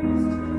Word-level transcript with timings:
Cristo. 0.00 0.57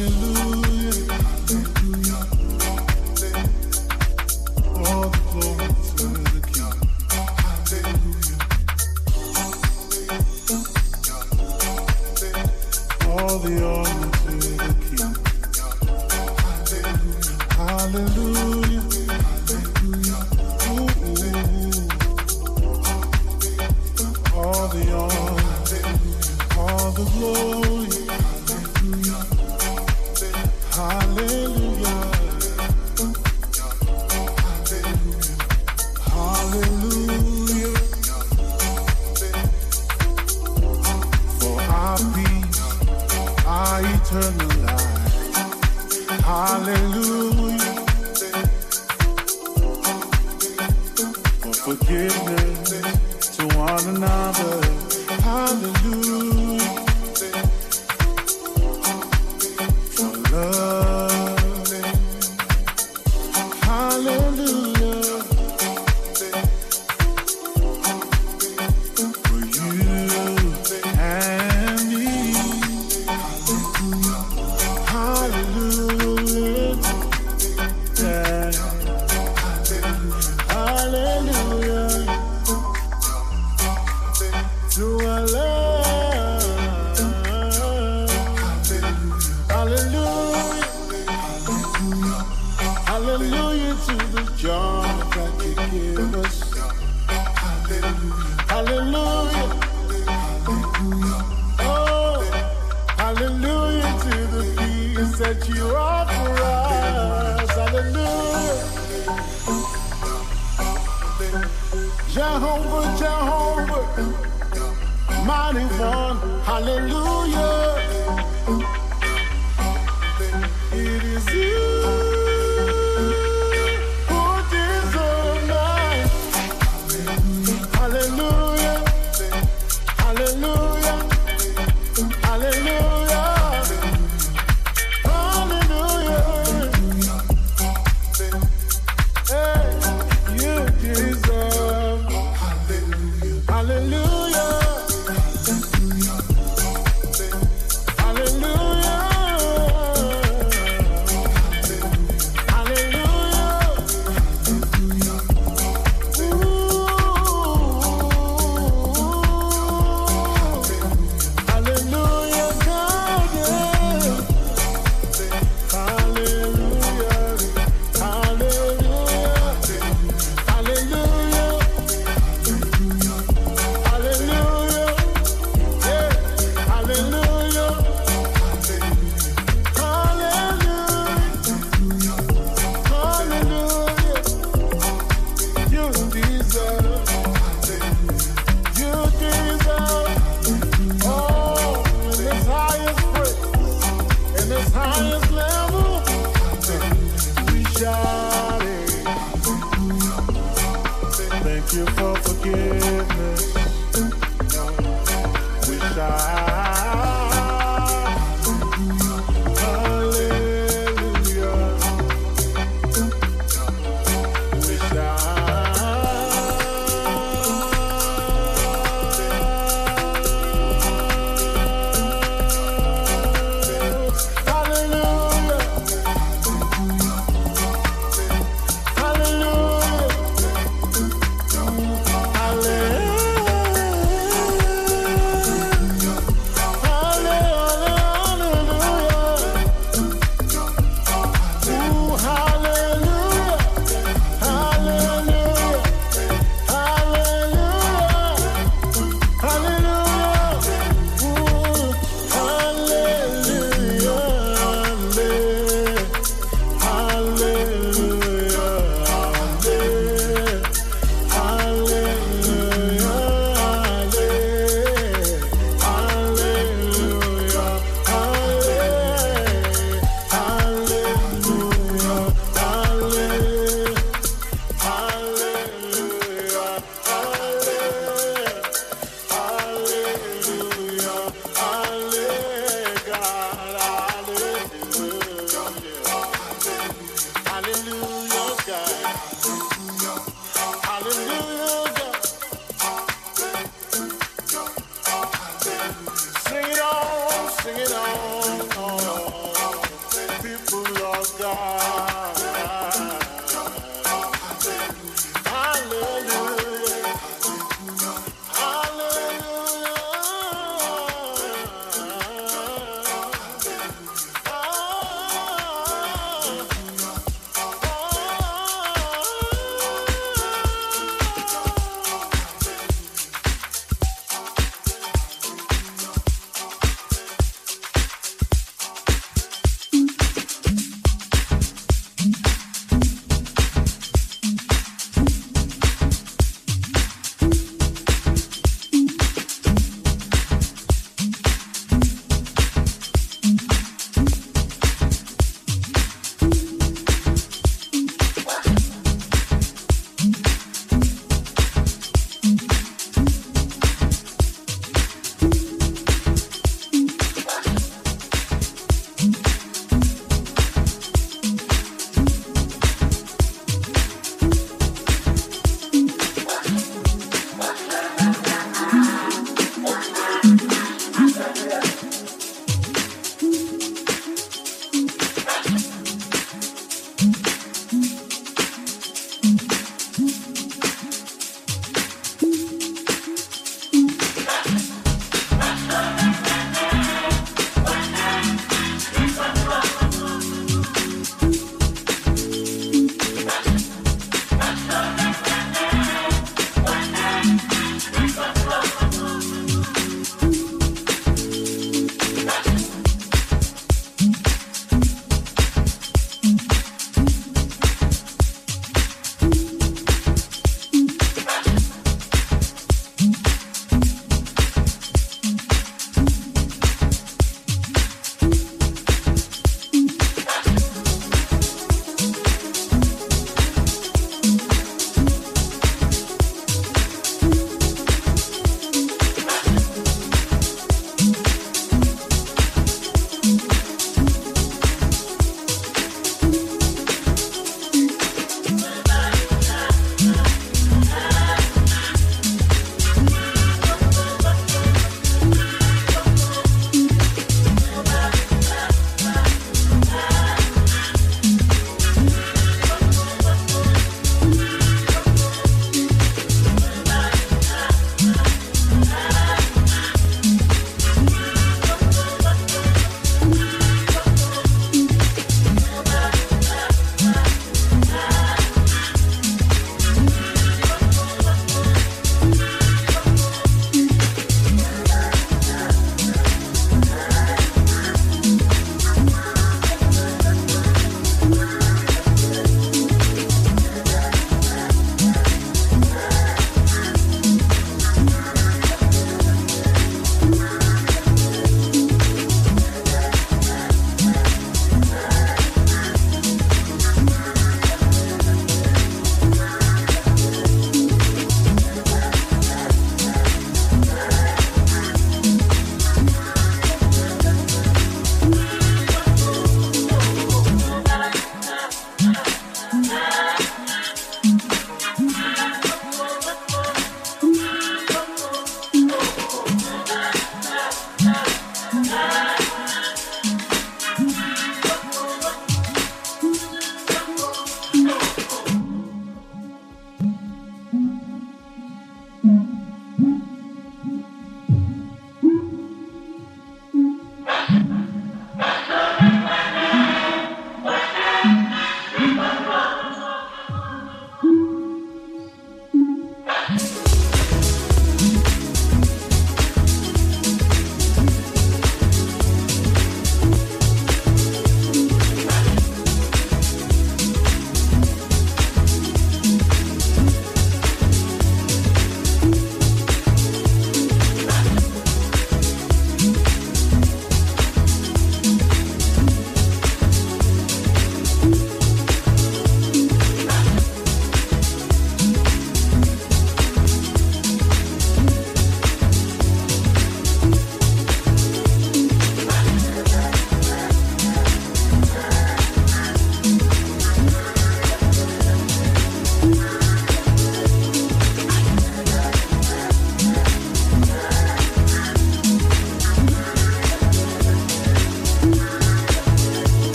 Hallelujah. 0.00 0.29